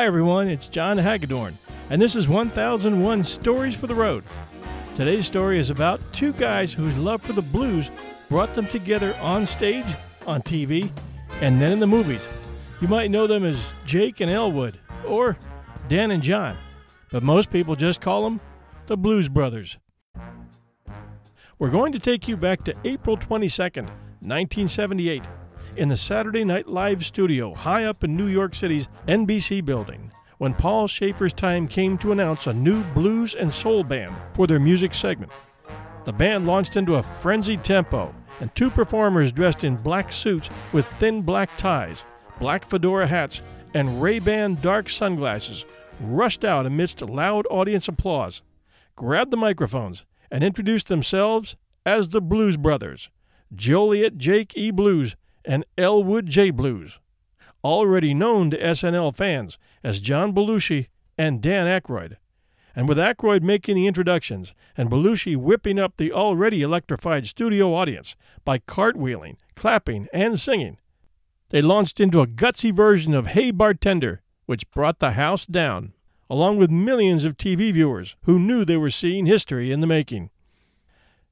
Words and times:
Hi, 0.00 0.06
everyone, 0.06 0.48
it's 0.48 0.66
John 0.66 0.96
Hagedorn, 0.96 1.58
and 1.90 2.00
this 2.00 2.16
is 2.16 2.26
1001 2.26 3.22
Stories 3.22 3.74
for 3.74 3.86
the 3.86 3.94
Road. 3.94 4.24
Today's 4.96 5.26
story 5.26 5.58
is 5.58 5.68
about 5.68 6.00
two 6.10 6.32
guys 6.32 6.72
whose 6.72 6.96
love 6.96 7.20
for 7.20 7.34
the 7.34 7.42
blues 7.42 7.90
brought 8.30 8.54
them 8.54 8.66
together 8.66 9.14
on 9.20 9.46
stage, 9.46 9.84
on 10.26 10.40
TV, 10.40 10.90
and 11.42 11.60
then 11.60 11.70
in 11.70 11.80
the 11.80 11.86
movies. 11.86 12.22
You 12.80 12.88
might 12.88 13.10
know 13.10 13.26
them 13.26 13.44
as 13.44 13.62
Jake 13.84 14.22
and 14.22 14.30
Elwood, 14.30 14.80
or 15.06 15.36
Dan 15.90 16.12
and 16.12 16.22
John, 16.22 16.56
but 17.12 17.22
most 17.22 17.50
people 17.50 17.76
just 17.76 18.00
call 18.00 18.24
them 18.24 18.40
the 18.86 18.96
Blues 18.96 19.28
Brothers. 19.28 19.76
We're 21.58 21.68
going 21.68 21.92
to 21.92 21.98
take 21.98 22.26
you 22.26 22.38
back 22.38 22.64
to 22.64 22.74
April 22.86 23.18
22nd, 23.18 23.84
1978 24.22 25.24
in 25.76 25.88
the 25.88 25.96
Saturday 25.96 26.44
Night 26.44 26.68
Live 26.68 27.04
studio 27.04 27.54
high 27.54 27.84
up 27.84 28.02
in 28.04 28.16
New 28.16 28.26
York 28.26 28.54
City's 28.54 28.88
NBC 29.06 29.64
building 29.64 30.10
when 30.38 30.54
Paul 30.54 30.86
Shaffer's 30.86 31.32
time 31.32 31.68
came 31.68 31.98
to 31.98 32.12
announce 32.12 32.46
a 32.46 32.52
new 32.52 32.82
blues 32.94 33.34
and 33.34 33.52
soul 33.52 33.84
band 33.84 34.14
for 34.34 34.46
their 34.46 34.58
music 34.58 34.94
segment. 34.94 35.30
The 36.04 36.12
band 36.12 36.46
launched 36.46 36.76
into 36.76 36.96
a 36.96 37.02
frenzied 37.02 37.62
tempo, 37.62 38.14
and 38.40 38.54
two 38.54 38.70
performers 38.70 39.32
dressed 39.32 39.64
in 39.64 39.76
black 39.76 40.10
suits 40.10 40.48
with 40.72 40.86
thin 40.98 41.22
black 41.22 41.54
ties, 41.56 42.04
black 42.38 42.64
fedora 42.64 43.06
hats, 43.06 43.42
and 43.74 44.02
Ray-Ban 44.02 44.56
dark 44.62 44.88
sunglasses 44.88 45.64
rushed 46.00 46.44
out 46.44 46.66
amidst 46.66 47.02
loud 47.02 47.46
audience 47.50 47.86
applause, 47.86 48.42
grabbed 48.96 49.30
the 49.30 49.36
microphones, 49.36 50.06
and 50.30 50.42
introduced 50.42 50.88
themselves 50.88 51.54
as 51.84 52.08
the 52.08 52.22
Blues 52.22 52.56
Brothers, 52.56 53.10
Joliet 53.54 54.16
Jake 54.16 54.56
E. 54.56 54.70
Blues 54.70 55.16
and 55.44 55.64
Elwood 55.78 56.26
J. 56.26 56.50
Blues, 56.50 56.98
already 57.64 58.14
known 58.14 58.50
to 58.50 58.58
SNL 58.58 59.16
fans 59.16 59.58
as 59.82 60.00
John 60.00 60.32
Belushi 60.32 60.88
and 61.16 61.42
Dan 61.42 61.66
Aykroyd. 61.66 62.16
And 62.74 62.88
with 62.88 62.98
Aykroyd 62.98 63.42
making 63.42 63.74
the 63.74 63.86
introductions 63.86 64.54
and 64.76 64.90
Belushi 64.90 65.36
whipping 65.36 65.78
up 65.78 65.96
the 65.96 66.12
already 66.12 66.62
electrified 66.62 67.26
studio 67.26 67.74
audience 67.74 68.16
by 68.44 68.58
cartwheeling, 68.58 69.36
clapping, 69.56 70.08
and 70.12 70.38
singing, 70.38 70.78
they 71.50 71.60
launched 71.60 71.98
into 71.98 72.20
a 72.20 72.28
gutsy 72.28 72.72
version 72.72 73.12
of 73.12 73.28
Hey 73.28 73.50
Bartender, 73.50 74.22
which 74.46 74.70
brought 74.70 75.00
the 75.00 75.12
house 75.12 75.46
down, 75.46 75.94
along 76.28 76.58
with 76.58 76.70
millions 76.70 77.24
of 77.24 77.36
TV 77.36 77.72
viewers 77.72 78.14
who 78.22 78.38
knew 78.38 78.64
they 78.64 78.76
were 78.76 78.90
seeing 78.90 79.26
history 79.26 79.72
in 79.72 79.80
the 79.80 79.86
making. 79.86 80.30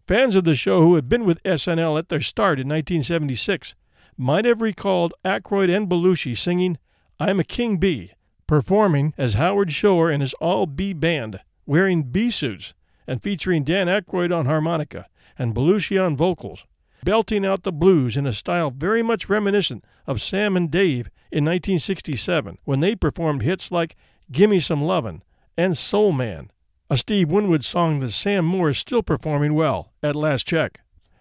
Fans 0.09 0.35
of 0.35 0.45
the 0.45 0.57
show 0.57 0.83
who 0.83 0.97
had 0.97 1.09
been 1.09 1.25
with 1.25 1.43
SNL 1.45 1.99
at 1.99 2.09
their 2.09 2.21
start 2.21 2.59
in 2.59 2.69
1976 2.69 3.77
might 4.19 4.45
have 4.45 4.61
recalled 4.61 5.15
Aykroyd 5.25 5.75
and 5.75 5.89
Belushi 5.89 6.37
singing 6.37 6.77
I'm 7.21 7.39
a 7.39 7.45
King 7.45 7.79
Bee, 7.79 8.13
performing 8.49 9.15
as 9.17 9.35
Howard 9.35 9.71
Shore 9.71 10.11
and 10.11 10.21
his 10.21 10.35
all 10.35 10.67
bee 10.67 10.93
band, 10.93 11.41
wearing 11.67 12.03
bee 12.03 12.33
suits 12.33 12.75
and 13.07 13.23
featuring 13.23 13.63
Dan 13.63 13.87
Aykroyd 13.87 14.37
on 14.37 14.47
harmonica 14.47 15.07
and 15.39 15.55
Belushi 15.55 16.05
on 16.05 16.17
vocals, 16.17 16.67
belting 17.05 17.47
out 17.47 17.63
the 17.63 17.73
blues 17.73 18.17
in 18.17 18.27
a 18.27 18.33
style 18.33 18.71
very 18.71 19.03
much 19.05 19.29
reminiscent 19.29 19.85
of 20.05 20.21
Sam 20.21 20.57
and 20.57 20.69
Dave 20.69 21.07
in 21.31 21.45
1967 21.45 22.59
when 22.65 22.81
they 22.81 22.97
performed 22.97 23.43
hits 23.43 23.71
like 23.71 23.95
Gimme 24.33 24.59
Some 24.59 24.83
Lovin' 24.83 25.23
and 25.57 25.77
Soul 25.77 26.11
Man, 26.11 26.51
a 26.91 26.97
Steve 26.97 27.31
Winwood 27.31 27.65
song 27.65 28.01
that 28.01 28.11
Sam 28.11 28.45
Moore 28.45 28.71
is 28.71 28.79
still 28.79 29.03
performing 29.03 29.55
well 29.55 29.93
at 30.03 30.17
last 30.17 30.47
check. 30.47 30.81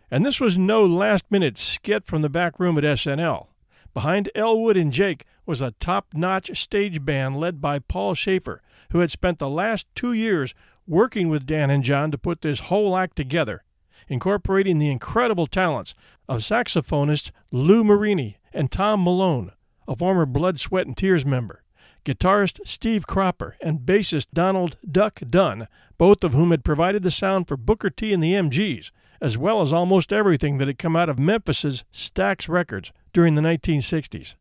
And 0.09 0.25
this 0.25 0.39
was 0.39 0.57
no 0.57 0.85
last 0.85 1.25
minute 1.29 1.57
skit 1.57 2.05
from 2.05 2.21
the 2.21 2.29
back 2.29 2.59
room 2.59 2.77
at 2.77 2.83
SNL. 2.83 3.47
Behind 3.93 4.29
Elwood 4.35 4.77
and 4.77 4.91
Jake 4.91 5.25
was 5.45 5.61
a 5.61 5.71
top 5.79 6.07
notch 6.13 6.57
stage 6.57 7.03
band 7.03 7.37
led 7.37 7.59
by 7.59 7.79
Paul 7.79 8.13
Shaffer, 8.13 8.61
who 8.91 8.99
had 8.99 9.11
spent 9.11 9.39
the 9.39 9.49
last 9.49 9.87
two 9.95 10.13
years 10.13 10.53
working 10.85 11.27
with 11.27 11.45
Dan 11.45 11.69
and 11.69 11.83
John 11.83 12.11
to 12.11 12.17
put 12.17 12.41
this 12.41 12.61
whole 12.61 12.95
act 12.95 13.15
together, 13.15 13.63
incorporating 14.07 14.79
the 14.79 14.91
incredible 14.91 15.47
talents 15.47 15.93
of 16.29 16.39
saxophonist 16.39 17.31
Lou 17.51 17.83
Marini 17.83 18.37
and 18.53 18.71
Tom 18.71 19.03
Malone, 19.03 19.51
a 19.87 19.95
former 19.95 20.25
Blood, 20.25 20.59
Sweat, 20.59 20.87
and 20.87 20.95
Tears 20.95 21.25
member, 21.25 21.63
guitarist 22.05 22.59
Steve 22.65 23.07
Cropper, 23.07 23.57
and 23.61 23.81
bassist 23.81 24.27
Donald 24.33 24.77
Duck 24.89 25.19
Dunn, 25.29 25.67
both 25.97 26.23
of 26.23 26.33
whom 26.33 26.51
had 26.51 26.63
provided 26.63 27.03
the 27.03 27.11
sound 27.11 27.47
for 27.47 27.57
Booker 27.57 27.89
T 27.89 28.13
and 28.13 28.23
the 28.23 28.33
MGs, 28.33 28.91
as 29.21 29.37
well 29.37 29.61
as 29.61 29.73
almost 29.73 30.13
everything 30.13 30.57
that 30.57 30.67
had 30.67 30.79
come 30.79 30.95
out 30.95 31.09
of 31.09 31.19
Memphis's 31.19 31.83
Stax 31.93 32.47
Records 32.47 32.91
during 33.13 33.35
the 33.35 33.41
1960s. 33.41 34.35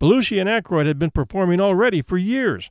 Belushi 0.00 0.40
and 0.40 0.48
Aykroyd 0.48 0.86
had 0.86 0.98
been 0.98 1.10
performing 1.10 1.60
already 1.60 2.00
for 2.00 2.16
years. 2.16 2.70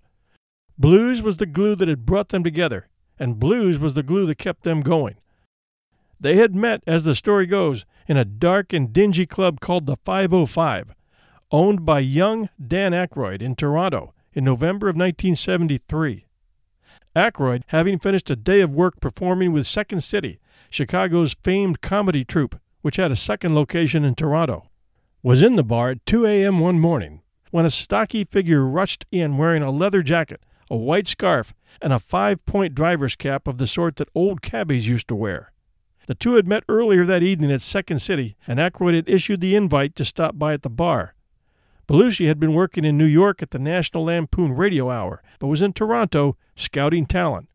Blues 0.77 1.21
was 1.21 1.37
the 1.37 1.45
glue 1.45 1.75
that 1.75 1.87
had 1.87 2.05
brought 2.05 2.29
them 2.29 2.43
together, 2.43 2.87
and 3.19 3.39
blues 3.39 3.77
was 3.77 3.93
the 3.93 4.03
glue 4.03 4.25
that 4.25 4.37
kept 4.37 4.63
them 4.63 4.81
going. 4.81 5.15
They 6.19 6.35
had 6.35 6.55
met, 6.55 6.81
as 6.87 7.03
the 7.03 7.15
story 7.15 7.45
goes, 7.45 7.85
in 8.07 8.17
a 8.17 8.25
dark 8.25 8.73
and 8.73 8.91
dingy 8.91 9.25
club 9.25 9.59
called 9.59 9.85
the 9.85 9.95
505, 9.97 10.93
owned 11.51 11.85
by 11.85 11.99
young 11.99 12.49
Dan 12.65 12.91
Aykroyd 12.91 13.41
in 13.41 13.55
Toronto 13.55 14.13
in 14.33 14.43
November 14.43 14.89
of 14.89 14.95
1973. 14.95 16.25
Aykroyd, 17.15 17.63
having 17.67 17.99
finished 17.99 18.29
a 18.29 18.35
day 18.35 18.61
of 18.61 18.71
work 18.71 18.99
performing 18.99 19.51
with 19.51 19.67
Second 19.67 20.01
City 20.01 20.39
Chicago's 20.69 21.35
famed 21.43 21.81
comedy 21.81 22.23
troupe, 22.23 22.59
which 22.81 22.97
had 22.97 23.11
a 23.11 23.15
second 23.15 23.55
location 23.55 24.03
in 24.03 24.15
Toronto, 24.15 24.69
was 25.23 25.41
in 25.41 25.55
the 25.55 25.63
bar 25.63 25.91
at 25.91 26.05
2 26.05 26.25
a.m. 26.25 26.59
one 26.59 26.79
morning 26.79 27.21
when 27.51 27.65
a 27.65 27.69
stocky 27.69 28.23
figure 28.23 28.65
rushed 28.65 29.05
in 29.11 29.37
wearing 29.37 29.63
a 29.63 29.71
leather 29.71 30.01
jacket, 30.01 30.41
a 30.69 30.75
white 30.77 31.07
scarf, 31.07 31.53
and 31.81 31.91
a 31.91 31.99
five 31.99 32.45
point 32.45 32.75
driver's 32.75 33.15
cap 33.15 33.47
of 33.47 33.57
the 33.57 33.67
sort 33.67 33.95
that 33.97 34.09
old 34.13 34.41
cabbies 34.41 34.87
used 34.87 35.07
to 35.07 35.15
wear. 35.15 35.51
The 36.07 36.15
two 36.15 36.33
had 36.33 36.47
met 36.47 36.63
earlier 36.67 37.05
that 37.05 37.23
evening 37.23 37.51
at 37.51 37.61
Second 37.61 37.99
City, 37.99 38.35
and 38.47 38.59
Aykroyd 38.59 38.95
had 38.95 39.09
issued 39.09 39.41
the 39.41 39.55
invite 39.55 39.95
to 39.95 40.05
stop 40.05 40.37
by 40.39 40.53
at 40.53 40.63
the 40.63 40.69
bar. 40.69 41.13
Belushi 41.87 42.27
had 42.27 42.39
been 42.39 42.53
working 42.53 42.85
in 42.85 42.97
New 42.97 43.05
York 43.05 43.41
at 43.41 43.51
the 43.51 43.59
National 43.59 44.05
Lampoon 44.05 44.53
Radio 44.53 44.91
Hour, 44.91 45.21
but 45.39 45.47
was 45.47 45.61
in 45.61 45.73
Toronto 45.73 46.37
scouting 46.55 47.05
talent. 47.05 47.49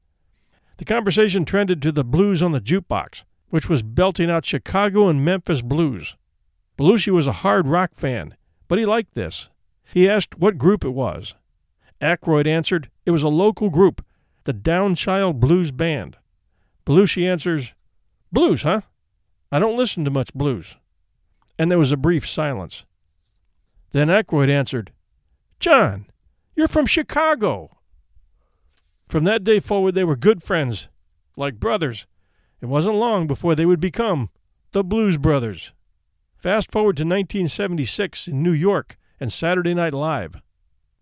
The 0.77 0.85
conversation 0.85 1.45
trended 1.45 1.81
to 1.83 1.93
the 1.93 2.05
blues 2.05 2.43
on 2.43 2.53
the 2.53 2.61
jukebox, 2.61 3.25
which 3.49 3.69
was 3.69 3.83
belting 3.83 4.31
out 4.31 4.45
Chicago 4.45 5.09
and 5.09 5.25
Memphis 5.25 5.63
blues. 5.63 6.17
Belushi 6.77 7.13
was 7.13 7.27
a 7.27 7.33
hard 7.45 7.69
rock 7.69 7.95
fan, 7.95 8.37
but 8.67 8.79
he 8.79 8.87
liked 8.87 9.15
this. 9.15 9.51
He 9.85 10.09
asked 10.09 10.39
what 10.39 10.59
group 10.59 10.85
it 10.85 10.91
was. 10.91 11.35
Aykroyd 12.01 12.47
answered 12.47 12.91
it 13.07 13.13
was 13.13 13.23
a 13.23 13.29
local 13.29 13.71
group, 13.71 14.05
the 14.43 14.55
Downchild 14.55 15.39
Blues 15.39 15.71
Band. 15.71 16.17
Belushi 16.85 17.27
answers, 17.27 17.75
Blues, 18.33 18.63
huh? 18.63 18.81
I 19.53 19.61
don't 19.61 19.77
listen 19.77 20.05
to 20.05 20.11
much 20.11 20.35
blues. 20.35 20.77
And 21.57 21.71
there 21.71 21.79
was 21.79 21.93
a 21.93 21.97
brief 21.97 22.29
silence. 22.29 22.85
Then 23.93 24.09
Aykroyd 24.09 24.51
answered, 24.51 24.91
John, 25.61 26.07
you're 26.57 26.67
from 26.67 26.87
Chicago. 26.87 27.71
From 29.15 29.23
that 29.23 29.45
day 29.45 29.61
forward, 29.61 29.95
they 29.95 30.03
were 30.03 30.17
good 30.17 30.43
friends, 30.43 30.89
like 31.37 31.61
brothers. 31.61 32.09
It 32.61 32.67
wasn't 32.67 32.97
long 32.97 33.29
before 33.29 33.55
they 33.55 33.65
would 33.65 33.79
become 33.79 34.29
the 34.73 34.83
Blues 34.83 35.19
Brothers. 35.19 35.73
Fast 36.37 36.73
forward 36.73 36.97
to 36.97 37.05
1976 37.05 38.27
in 38.27 38.43
New 38.43 38.51
York 38.51 38.99
and 39.21 39.33
Saturday 39.33 39.73
Night 39.73 39.93
Live. 39.93 40.43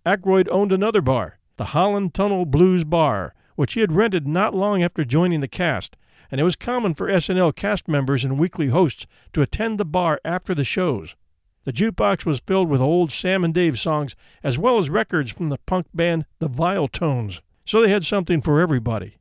Aykroyd 0.04 0.46
owned 0.50 0.72
another 0.72 1.00
bar, 1.00 1.38
the 1.56 1.72
Holland 1.72 2.12
Tunnel 2.12 2.44
Blues 2.44 2.84
Bar, 2.84 3.32
which 3.56 3.72
he 3.72 3.80
had 3.80 3.92
rented 3.92 4.28
not 4.28 4.54
long 4.54 4.82
after 4.82 5.06
joining 5.06 5.40
the 5.40 5.48
cast, 5.48 5.96
and 6.30 6.38
it 6.38 6.44
was 6.44 6.54
common 6.54 6.92
for 6.92 7.08
SNL 7.08 7.56
cast 7.56 7.88
members 7.88 8.26
and 8.26 8.38
weekly 8.38 8.68
hosts 8.68 9.06
to 9.32 9.40
attend 9.40 9.80
the 9.80 9.86
bar 9.86 10.20
after 10.22 10.54
the 10.54 10.64
shows. 10.64 11.16
The 11.64 11.72
jukebox 11.72 12.26
was 12.26 12.40
filled 12.40 12.68
with 12.68 12.82
old 12.82 13.10
Sam 13.10 13.42
and 13.42 13.54
Dave 13.54 13.78
songs, 13.78 14.14
as 14.44 14.58
well 14.58 14.76
as 14.76 14.90
records 14.90 15.30
from 15.30 15.48
the 15.48 15.56
punk 15.56 15.86
band 15.94 16.26
The 16.40 16.50
Viletones, 16.50 17.40
so 17.64 17.80
they 17.80 17.90
had 17.90 18.04
something 18.04 18.40
for 18.40 18.60
everybody. 18.60 19.18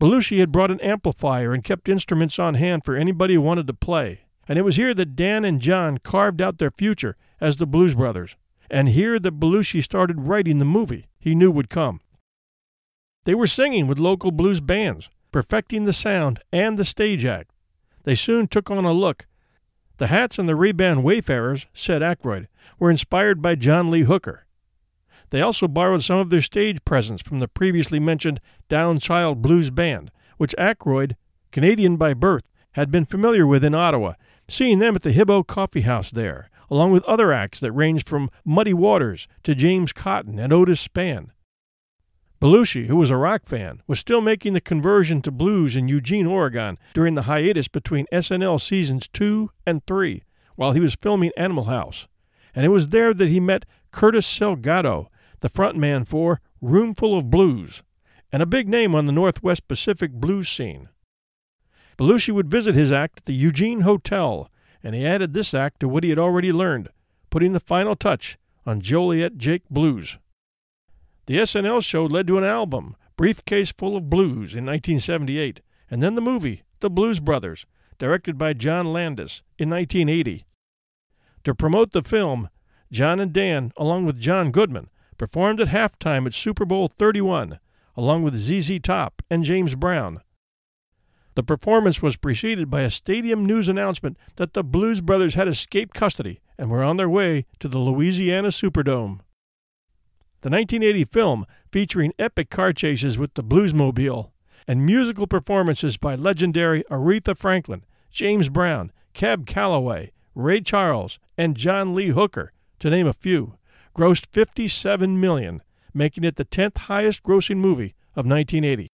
Belushi 0.00 0.38
had 0.38 0.52
brought 0.52 0.70
an 0.70 0.80
amplifier 0.80 1.52
and 1.52 1.62
kept 1.62 1.88
instruments 1.88 2.38
on 2.38 2.54
hand 2.54 2.84
for 2.84 2.94
anybody 2.94 3.34
who 3.34 3.42
wanted 3.42 3.66
to 3.66 3.74
play, 3.74 4.22
and 4.48 4.58
it 4.58 4.62
was 4.62 4.76
here 4.76 4.94
that 4.94 5.14
Dan 5.14 5.44
and 5.44 5.60
John 5.60 5.98
carved 5.98 6.40
out 6.40 6.58
their 6.58 6.70
future 6.70 7.16
as 7.40 7.56
the 7.56 7.66
Blues 7.66 7.94
Brothers, 7.94 8.36
and 8.70 8.88
here 8.88 9.18
that 9.18 9.38
Belushi 9.38 9.82
started 9.82 10.22
writing 10.22 10.58
the 10.58 10.64
movie 10.64 11.08
he 11.18 11.34
knew 11.34 11.50
would 11.50 11.68
come. 11.68 12.00
They 13.24 13.34
were 13.34 13.46
singing 13.46 13.86
with 13.86 13.98
local 13.98 14.30
blues 14.30 14.60
bands, 14.60 15.10
perfecting 15.32 15.84
the 15.84 15.92
sound 15.92 16.40
and 16.50 16.78
the 16.78 16.84
stage 16.84 17.26
act. 17.26 17.50
They 18.04 18.14
soon 18.14 18.48
took 18.48 18.70
on 18.70 18.84
a 18.86 18.92
look. 18.92 19.26
The 19.98 20.06
hats 20.06 20.38
and 20.38 20.48
the 20.48 20.56
Ray-Ban 20.56 21.02
Wayfarers, 21.02 21.66
said 21.74 22.00
Aykroyd, 22.00 22.46
were 22.78 22.90
inspired 22.90 23.42
by 23.42 23.54
John 23.54 23.90
Lee 23.90 24.04
Hooker. 24.04 24.46
They 25.30 25.40
also 25.40 25.68
borrowed 25.68 26.02
some 26.02 26.18
of 26.18 26.30
their 26.30 26.40
stage 26.40 26.84
presence 26.84 27.22
from 27.22 27.38
the 27.38 27.48
previously 27.48 28.00
mentioned 28.00 28.40
Downchild 28.68 29.36
Blues 29.36 29.70
Band, 29.70 30.10
which 30.36 30.54
Aykroyd, 30.58 31.14
Canadian 31.52 31.96
by 31.96 32.14
birth, 32.14 32.48
had 32.72 32.90
been 32.90 33.06
familiar 33.06 33.46
with 33.46 33.64
in 33.64 33.74
Ottawa, 33.74 34.14
seeing 34.48 34.78
them 34.78 34.94
at 34.94 35.02
the 35.02 35.12
Hibou 35.12 35.46
Coffee 35.46 35.82
House 35.82 36.10
there, 36.10 36.50
along 36.68 36.92
with 36.92 37.04
other 37.04 37.32
acts 37.32 37.60
that 37.60 37.72
ranged 37.72 38.08
from 38.08 38.30
Muddy 38.44 38.74
Waters 38.74 39.28
to 39.44 39.54
James 39.54 39.92
Cotton 39.92 40.38
and 40.38 40.52
Otis 40.52 40.86
Spann. 40.86 41.30
Belushi, 42.40 42.86
who 42.86 42.96
was 42.96 43.10
a 43.10 43.16
rock 43.16 43.42
fan, 43.44 43.82
was 43.86 43.98
still 43.98 44.22
making 44.22 44.54
the 44.54 44.62
conversion 44.62 45.20
to 45.22 45.30
blues 45.30 45.76
in 45.76 45.88
Eugene, 45.88 46.26
Oregon 46.26 46.78
during 46.94 47.14
the 47.14 47.22
hiatus 47.22 47.68
between 47.68 48.06
SNL 48.10 48.60
seasons 48.60 49.08
2 49.08 49.50
and 49.66 49.84
3 49.86 50.22
while 50.56 50.72
he 50.72 50.80
was 50.80 50.94
filming 50.94 51.32
Animal 51.36 51.64
House. 51.64 52.08
And 52.54 52.64
it 52.64 52.70
was 52.70 52.88
there 52.88 53.12
that 53.12 53.28
he 53.28 53.40
met 53.40 53.66
Curtis 53.90 54.26
Salgado, 54.26 55.08
the 55.40 55.50
frontman 55.50 56.06
for 56.06 56.40
Roomful 56.60 57.16
of 57.16 57.30
Blues, 57.30 57.82
and 58.32 58.42
a 58.42 58.46
big 58.46 58.68
name 58.68 58.94
on 58.94 59.06
the 59.06 59.12
Northwest 59.12 59.66
Pacific 59.68 60.12
blues 60.12 60.48
scene. 60.48 60.88
Belushi 61.98 62.32
would 62.32 62.50
visit 62.50 62.74
his 62.74 62.92
act 62.92 63.18
at 63.18 63.24
the 63.24 63.34
Eugene 63.34 63.80
Hotel, 63.80 64.50
and 64.82 64.94
he 64.94 65.04
added 65.04 65.34
this 65.34 65.52
act 65.52 65.80
to 65.80 65.88
what 65.88 66.04
he 66.04 66.10
had 66.10 66.18
already 66.18 66.52
learned, 66.52 66.88
putting 67.28 67.52
the 67.52 67.60
final 67.60 67.96
touch 67.96 68.38
on 68.64 68.80
Joliet 68.80 69.36
Jake 69.36 69.68
Blues. 69.68 70.18
The 71.26 71.36
SNL 71.36 71.84
show 71.84 72.06
led 72.06 72.26
to 72.26 72.38
an 72.38 72.44
album, 72.44 72.96
Briefcase 73.16 73.72
Full 73.72 73.96
of 73.96 74.08
Blues, 74.08 74.54
in 74.54 74.64
1978, 74.64 75.60
and 75.90 76.02
then 76.02 76.14
the 76.14 76.20
movie, 76.20 76.62
The 76.80 76.90
Blues 76.90 77.20
Brothers, 77.20 77.66
directed 77.98 78.38
by 78.38 78.54
John 78.54 78.92
Landis, 78.92 79.42
in 79.58 79.68
1980. 79.68 80.46
To 81.44 81.54
promote 81.54 81.92
the 81.92 82.02
film, 82.02 82.48
John 82.90 83.20
and 83.20 83.32
Dan, 83.32 83.72
along 83.76 84.06
with 84.06 84.18
John 84.18 84.50
Goodman, 84.50 84.88
performed 85.20 85.60
at 85.60 85.68
halftime 85.68 86.24
at 86.24 86.32
Super 86.32 86.64
Bowl 86.64 86.88
31, 86.88 87.58
along 87.94 88.22
with 88.22 88.38
ZZ 88.38 88.80
Top 88.82 89.22
and 89.28 89.44
James 89.44 89.74
Brown. 89.74 90.22
The 91.34 91.42
performance 91.42 92.00
was 92.00 92.16
preceded 92.16 92.70
by 92.70 92.80
a 92.80 92.90
stadium 92.90 93.44
news 93.44 93.68
announcement 93.68 94.16
that 94.36 94.54
the 94.54 94.64
Blues 94.64 95.02
Brothers 95.02 95.34
had 95.34 95.46
escaped 95.46 95.92
custody 95.92 96.40
and 96.56 96.70
were 96.70 96.82
on 96.82 96.96
their 96.96 97.08
way 97.10 97.44
to 97.58 97.68
the 97.68 97.78
Louisiana 97.78 98.48
Superdome. 98.48 99.20
The 100.40 100.48
1980 100.48 101.04
film, 101.04 101.44
featuring 101.70 102.14
epic 102.18 102.48
car 102.48 102.72
chases 102.72 103.18
with 103.18 103.34
the 103.34 103.44
Bluesmobile 103.44 104.30
and 104.66 104.86
musical 104.86 105.26
performances 105.26 105.98
by 105.98 106.14
legendary 106.14 106.82
Aretha 106.84 107.36
Franklin, 107.36 107.84
James 108.10 108.48
Brown, 108.48 108.90
Cab 109.12 109.44
Calloway, 109.44 110.12
Ray 110.34 110.62
Charles, 110.62 111.18
and 111.36 111.58
John 111.58 111.94
Lee 111.94 112.08
Hooker, 112.08 112.52
to 112.78 112.88
name 112.88 113.06
a 113.06 113.12
few, 113.12 113.58
grossed 114.00 114.24
57 114.32 115.20
million, 115.20 115.62
making 115.92 116.24
it 116.24 116.36
the 116.36 116.44
10th 116.46 116.78
highest 116.78 117.22
grossing 117.22 117.58
movie 117.58 117.94
of 118.16 118.24
1980. 118.24 118.88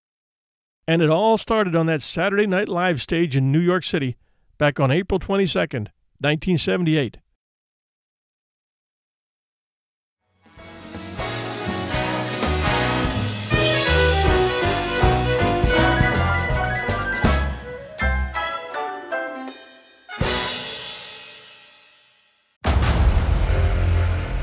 And 0.89 1.01
it 1.01 1.09
all 1.09 1.37
started 1.37 1.77
on 1.77 1.87
that 1.87 2.03
Saturday 2.03 2.49
Night 2.49 2.69
Live 2.69 3.01
stage 3.01 3.37
in 3.37 3.53
New 3.53 3.61
York 3.61 3.85
City 3.85 4.17
back 4.59 4.81
on 4.81 4.91
April 4.91 5.21
22nd, 5.21 5.91
1978. 6.19 7.19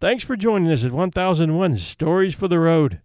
Thanks 0.00 0.22
for 0.22 0.36
joining 0.36 0.70
us 0.70 0.84
at 0.84 0.92
1001 0.92 1.76
Stories 1.78 2.32
for 2.32 2.46
the 2.46 2.60
Road. 2.60 3.00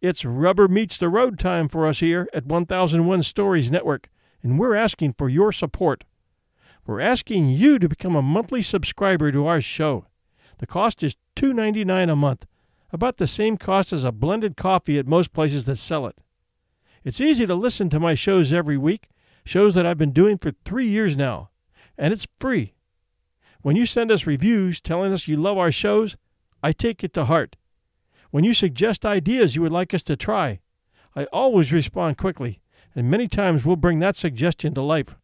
It's 0.00 0.24
rubber 0.24 0.68
meets 0.68 0.96
the 0.96 1.08
road 1.08 1.40
time 1.40 1.68
for 1.68 1.88
us 1.88 1.98
here 1.98 2.28
at 2.32 2.46
1001 2.46 3.24
Stories 3.24 3.68
Network, 3.68 4.08
and 4.40 4.56
we're 4.56 4.76
asking 4.76 5.14
for 5.14 5.28
your 5.28 5.50
support. 5.50 6.04
We're 6.86 7.00
asking 7.00 7.48
you 7.48 7.80
to 7.80 7.88
become 7.88 8.14
a 8.14 8.22
monthly 8.22 8.62
subscriber 8.62 9.32
to 9.32 9.48
our 9.48 9.60
show. 9.60 10.06
The 10.58 10.68
cost 10.68 11.02
is 11.02 11.16
$2.99 11.34 12.12
a 12.12 12.14
month, 12.14 12.46
about 12.92 13.16
the 13.16 13.26
same 13.26 13.56
cost 13.56 13.92
as 13.92 14.04
a 14.04 14.12
blended 14.12 14.56
coffee 14.56 15.00
at 15.00 15.08
most 15.08 15.32
places 15.32 15.64
that 15.64 15.78
sell 15.78 16.06
it. 16.06 16.18
It's 17.02 17.20
easy 17.20 17.44
to 17.44 17.56
listen 17.56 17.90
to 17.90 17.98
my 17.98 18.14
shows 18.14 18.52
every 18.52 18.78
week, 18.78 19.08
shows 19.44 19.74
that 19.74 19.84
I've 19.84 19.98
been 19.98 20.12
doing 20.12 20.38
for 20.38 20.52
three 20.64 20.86
years 20.86 21.16
now, 21.16 21.50
and 21.98 22.12
it's 22.12 22.28
free. 22.38 22.73
When 23.64 23.76
you 23.76 23.86
send 23.86 24.10
us 24.10 24.26
reviews 24.26 24.78
telling 24.78 25.10
us 25.10 25.26
you 25.26 25.38
love 25.38 25.56
our 25.56 25.72
shows, 25.72 26.18
I 26.62 26.72
take 26.72 27.02
it 27.02 27.14
to 27.14 27.24
heart. 27.24 27.56
When 28.30 28.44
you 28.44 28.52
suggest 28.52 29.06
ideas 29.06 29.56
you 29.56 29.62
would 29.62 29.72
like 29.72 29.94
us 29.94 30.02
to 30.02 30.16
try, 30.16 30.60
I 31.16 31.24
always 31.32 31.72
respond 31.72 32.18
quickly, 32.18 32.60
and 32.94 33.10
many 33.10 33.26
times 33.26 33.64
we'll 33.64 33.76
bring 33.76 34.00
that 34.00 34.16
suggestion 34.16 34.74
to 34.74 34.82
life. 34.82 35.16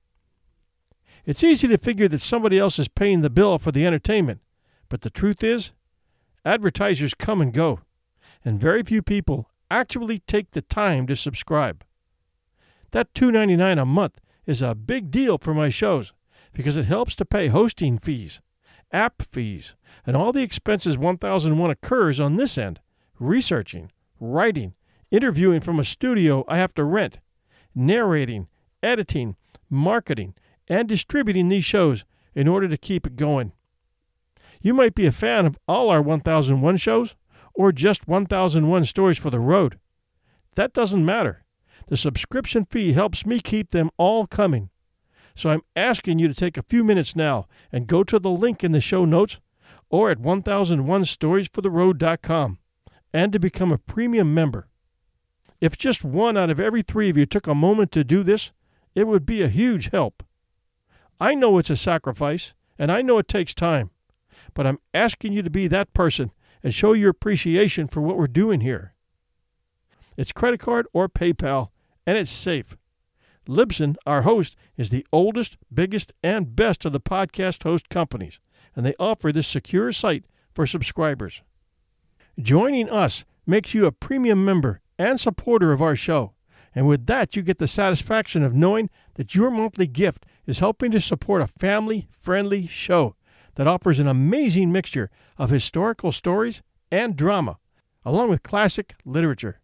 It's 1.27 1.45
easy 1.45 1.69
to 1.69 1.77
figure 1.77 2.09
that 2.09 2.23
somebody 2.23 2.59
else 2.59 2.79
is 2.79 2.89
paying 2.89 3.21
the 3.21 3.29
bill 3.29 3.59
for 3.59 3.73
the 3.73 3.87
entertainment, 3.87 4.41
but 4.89 5.03
the 5.03 5.11
truth 5.11 5.45
is, 5.45 5.73
advertisers 6.43 7.13
come 7.13 7.43
and 7.43 7.53
go, 7.53 7.81
and 8.43 8.59
very 8.59 8.83
few 8.83 9.03
people 9.03 9.51
actually 9.71 10.21
take 10.21 10.53
the 10.53 10.63
time 10.63 11.07
to 11.09 11.15
subscribe. 11.15 11.85
That 12.93 13.13
$2.99 13.13 13.83
a 13.83 13.85
month 13.85 14.19
is 14.47 14.63
a 14.63 14.75
big 14.75 15.11
deal 15.11 15.37
for 15.37 15.53
my 15.53 15.69
shows 15.69 16.15
because 16.53 16.77
it 16.77 16.87
helps 16.87 17.15
to 17.17 17.25
pay 17.25 17.49
hosting 17.49 17.99
fees, 17.99 18.41
app 18.93 19.23
fees, 19.23 19.75
and 20.07 20.17
all 20.17 20.33
the 20.33 20.43
expenses 20.43 20.99
1001 20.99 21.71
occurs 21.71 22.19
on 22.21 22.37
this 22.37 22.59
end 22.59 22.81
researching, 23.19 23.93
writing, 24.19 24.75
interviewing 25.11 25.61
from 25.61 25.79
a 25.79 25.85
studio 25.85 26.45
I 26.49 26.57
have 26.57 26.75
to 26.75 26.85
rent, 26.85 27.21
narrating, 27.75 28.49
editing, 28.83 29.37
marketing, 29.69 30.35
and 30.67 30.89
distributing 30.89 31.49
these 31.49 31.65
shows 31.65 32.05
in 32.35 32.49
order 32.49 32.67
to 32.67 32.77
keep 32.79 33.07
it 33.07 33.17
going. 33.17 33.53
You 34.63 34.75
might 34.75 34.95
be 34.95 35.07
a 35.07 35.13
fan 35.13 35.47
of 35.47 35.59
all 35.69 35.91
our 35.91 36.03
1001 36.03 36.77
shows 36.79 37.15
or 37.55 37.73
just 37.73 38.09
1001 38.09 38.85
stories 38.85 39.19
for 39.19 39.31
the 39.31 39.41
road. 39.41 39.79
That 40.55 40.73
doesn't 40.73 41.05
matter. 41.05 41.45
The 41.89 41.97
subscription 41.97 42.67
fee 42.67 42.93
helps 42.93 43.27
me 43.27 43.41
keep 43.41 43.71
them 43.71 43.91
all 43.97 44.27
coming. 44.27 44.71
So 45.35 45.51
I'm 45.51 45.63
asking 45.77 46.19
you 46.19 46.29
to 46.29 46.35
take 46.35 46.57
a 46.57 46.63
few 46.63 46.83
minutes 46.85 47.15
now 47.17 47.47
and 47.73 47.87
go 47.87 48.03
to 48.05 48.19
the 48.19 48.31
link 48.31 48.65
in 48.65 48.73
the 48.73 48.81
show 48.81 49.05
notes 49.05 49.39
or 49.89 50.11
at 50.11 50.19
1001storiesfortheroad.com 50.19 52.59
and 53.13 53.33
to 53.33 53.39
become 53.39 53.73
a 53.73 53.79
premium 53.79 54.35
member. 54.35 54.69
If 55.61 55.77
just 55.77 56.05
one 56.05 56.37
out 56.37 56.51
of 56.51 56.61
every 56.61 56.83
three 56.83 57.11
of 57.11 57.17
you 57.17 57.27
took 57.27 57.47
a 57.47 57.55
moment 57.55 57.93
to 57.93 58.05
do 58.05 58.23
this, 58.23 58.53
it 58.95 59.07
would 59.07 59.27
be 59.27 59.43
a 59.43 59.49
huge 59.49 59.91
help. 59.91 60.23
I 61.21 61.35
know 61.35 61.59
it's 61.59 61.71
a 61.71 61.77
sacrifice, 61.77 62.55
and 62.79 62.91
I 62.91 63.03
know 63.03 63.19
it 63.19 63.29
takes 63.29 63.53
time, 63.53 63.91
but 64.55 64.67
I'm 64.67 64.79
asking 64.95 65.35
you 65.35 65.43
to 65.43 65.51
be 65.51 65.69
that 65.69 65.93
person 65.93 66.33
and 66.63 66.75
show 66.75 66.95
your 66.95 67.11
appreciation 67.11 67.89
for 67.89 68.01
what 68.01 68.17
we're 68.17 68.27
doing 68.27 68.61
here. 68.61 68.95
It's 70.17 70.33
credit 70.33 70.61
card 70.61 70.87
or 70.93 71.09
PayPal, 71.09 71.69
and 72.07 72.17
it's 72.17 72.31
safe. 72.31 72.77
Libsyn, 73.51 73.97
our 74.07 74.23
host, 74.23 74.55
is 74.77 74.91
the 74.91 75.05
oldest, 75.13 75.57
biggest, 75.75 76.13
and 76.23 76.55
best 76.55 76.85
of 76.85 76.93
the 76.93 77.01
podcast 77.01 77.65
host 77.65 77.89
companies, 77.89 78.39
and 78.77 78.87
they 78.87 78.95
offer 78.99 79.33
this 79.33 79.49
secure 79.49 79.91
site 79.91 80.25
for 80.55 80.67
subscribers. 80.67 81.43
Joining 82.41 82.89
us 82.89 83.25
makes 83.47 83.75
you 83.75 83.87
a 83.87 83.93
premium 83.93 84.45
member 84.45 84.81
and 84.99 85.19
supporter 85.19 85.73
of 85.73 85.83
our 85.83 85.97
show. 85.97 86.35
And 86.75 86.87
with 86.87 87.07
that, 87.07 87.35
you 87.35 87.43
get 87.43 87.59
the 87.59 87.67
satisfaction 87.67 88.45
of 88.45 88.55
knowing 88.55 88.89
that 89.15 89.35
your 89.35 89.51
monthly 89.51 89.89
gift 89.89 90.25
is 90.47 90.61
helping 90.61 90.93
to 90.93 91.01
support 91.01 91.43
a 91.43 91.49
family 91.49 92.07
friendly 92.21 92.69
show 92.69 93.17
that 93.57 93.67
offers 93.67 93.99
an 93.99 94.07
amazing 94.07 94.71
mixture 94.71 95.11
of 95.37 95.51
historical 95.51 96.13
stories 96.13 96.63
and 96.93 97.17
drama, 97.17 97.59
along 98.05 98.31
with 98.31 98.45
classic 98.45 98.95
literature. 99.05 99.61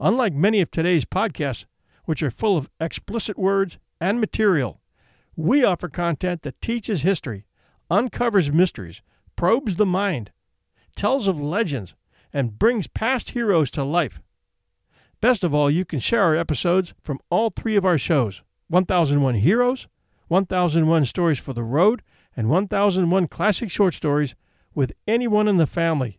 Unlike 0.00 0.32
many 0.32 0.62
of 0.62 0.70
today's 0.70 1.04
podcasts, 1.04 1.66
which 2.10 2.24
are 2.24 2.30
full 2.32 2.56
of 2.56 2.68
explicit 2.80 3.38
words 3.38 3.78
and 4.00 4.20
material, 4.20 4.80
we 5.36 5.62
offer 5.62 5.88
content 5.88 6.42
that 6.42 6.60
teaches 6.60 7.02
history, 7.02 7.44
uncovers 7.88 8.50
mysteries, 8.50 9.00
probes 9.36 9.76
the 9.76 9.86
mind, 9.86 10.32
tells 10.96 11.28
of 11.28 11.40
legends, 11.40 11.94
and 12.32 12.58
brings 12.58 12.88
past 12.88 13.30
heroes 13.30 13.70
to 13.70 13.84
life. 13.84 14.20
Best 15.20 15.44
of 15.44 15.54
all, 15.54 15.70
you 15.70 15.84
can 15.84 16.00
share 16.00 16.24
our 16.24 16.34
episodes 16.34 16.94
from 17.00 17.20
all 17.30 17.50
three 17.50 17.76
of 17.76 17.84
our 17.84 17.96
shows 17.96 18.42
1001 18.66 19.36
Heroes, 19.36 19.86
1001 20.26 21.04
Stories 21.04 21.38
for 21.38 21.52
the 21.52 21.62
Road, 21.62 22.02
and 22.36 22.50
1001 22.50 23.28
Classic 23.28 23.70
Short 23.70 23.94
Stories 23.94 24.34
with 24.74 24.92
anyone 25.06 25.46
in 25.46 25.58
the 25.58 25.64
family. 25.64 26.18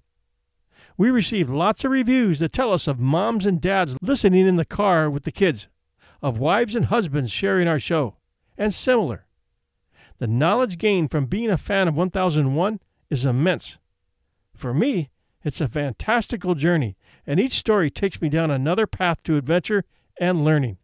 We 0.98 1.10
receive 1.10 1.50
lots 1.50 1.84
of 1.84 1.92
reviews 1.92 2.40
that 2.40 2.54
tell 2.54 2.72
us 2.72 2.88
of 2.88 3.00
moms 3.00 3.46
and 3.46 3.60
dads 3.60 3.98
listening 4.02 4.48
in 4.48 4.56
the 4.56 4.64
car 4.64 5.10
with 5.10 5.24
the 5.24 5.32
kids, 5.32 5.68
of 6.22 6.38
wives 6.38 6.76
and 6.76 6.86
husbands 6.86 7.32
sharing 7.32 7.68
our 7.68 7.80
show, 7.80 8.16
and 8.58 8.74
similar. 8.74 9.26
The 10.20 10.28
knowledge 10.28 10.78
gained 10.78 11.10
from 11.10 11.26
being 11.26 11.50
a 11.50 11.58
fan 11.58 11.88
of 11.88 11.96
1001 11.96 12.80
is 13.10 13.26
immense. 13.26 13.78
For 14.56 14.74
me, 14.74 15.10
it's 15.44 15.62
a 15.62 15.68
fantastical 15.68 16.54
journey, 16.54 16.96
and 17.26 17.40
each 17.40 17.54
story 17.54 17.90
takes 17.90 18.22
me 18.22 18.30
down 18.30 18.52
another 18.52 18.86
path 18.86 19.24
to 19.24 19.38
adventure 19.38 19.84
and 20.20 20.46
learning. 20.46 20.78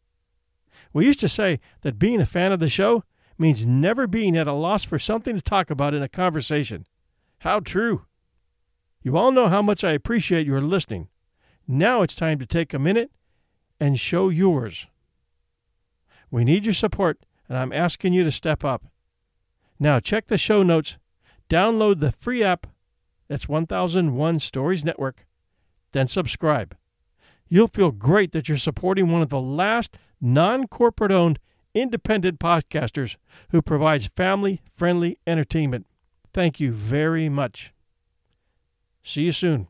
We 0.94 1.06
used 1.06 1.20
to 1.20 1.29
say 1.29 1.60
that 1.82 2.00
being 2.00 2.20
a 2.20 2.25
fan 2.25 2.51
of 2.51 2.60
the 2.60 2.70
show 2.70 3.03
means 3.38 3.65
never 3.65 4.08
being 4.08 4.36
at 4.36 4.48
a 4.48 4.53
loss 4.53 4.84
for 4.84 4.98
something 4.98 5.36
to 5.36 5.41
talk 5.41 5.70
about 5.70 5.94
in 5.94 6.01
a 6.01 6.10
conversation. 6.10 6.88
How 7.39 7.60
true! 7.60 8.06
You 9.03 9.15
all 9.15 9.32
know 9.32 9.48
how 9.48 9.62
much 9.62 9.84
I 9.84 9.91
appreciate 9.91 10.48
your 10.48 10.62
listening. 10.62 11.10
Now 11.67 12.01
it's 12.01 12.15
time 12.15 12.39
to 12.39 12.46
take 12.46 12.74
a 12.74 12.79
minute 12.79 13.12
and 13.79 14.00
show 14.00 14.29
yours. 14.29 14.88
We 16.29 16.43
need 16.43 16.65
your 16.65 16.74
support, 16.74 17.19
and 17.48 17.57
I'm 17.57 17.74
asking 17.74 18.13
you 18.13 18.24
to 18.24 18.31
step 18.31 18.63
up. 18.63 18.86
Now 19.79 20.00
check 20.00 20.27
the 20.27 20.38
show 20.38 20.63
notes, 20.63 20.98
download 21.50 22.00
the 22.00 22.12
free 22.12 22.43
app 22.43 22.67
that's 23.27 23.48
1001 23.48 24.39
Stories 24.39 24.84
Network. 24.84 25.25
Then 25.91 26.07
subscribe. 26.07 26.75
You'll 27.48 27.67
feel 27.67 27.91
great 27.91 28.31
that 28.31 28.48
you're 28.48 28.57
supporting 28.57 29.12
one 29.12 29.22
of 29.22 29.29
the 29.29 29.39
last 29.39 29.98
non 30.19 30.67
corporate 30.67 31.12
owned 31.12 31.39
independent 31.74 32.39
podcasters 32.39 33.15
who 33.51 33.62
provides 33.62 34.07
family 34.07 34.62
friendly 34.75 35.19
entertainment. 35.27 35.86
Thank 36.34 36.60
you 36.60 36.72
very 36.72 37.29
much. 37.29 37.74
See 39.03 39.24
you 39.24 39.31
soon. 39.31 39.67